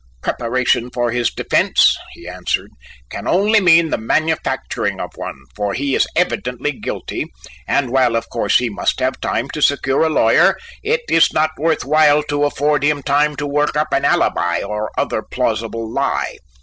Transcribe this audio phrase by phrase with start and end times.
[0.23, 2.71] "Preparation for his defence," he answered,
[3.11, 7.27] "can only mean the manufacturing of one, for he is evidently guilty:
[7.67, 11.51] and while of course he must have time to secure a lawyer, it is not
[11.59, 16.39] worth while to afford him time to work up an alibi or other plausible lie.